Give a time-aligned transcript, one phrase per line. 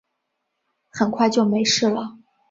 [0.89, 2.17] 很快就没事了